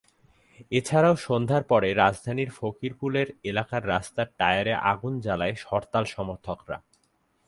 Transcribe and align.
এছাড়াও 0.71 1.15
সন্ধ্যার 1.17 1.63
পরে 1.63 1.89
রাজধানীর 1.93 2.49
ফকিরেরপুল 2.49 3.13
এলাকায় 3.43 3.85
রাস্তায় 3.85 4.29
টায়ারে 4.37 4.73
আগুন 4.91 5.13
জালায় 5.19 5.55
হরতাল 5.69 6.05
সমর্থকরা। 6.05 6.77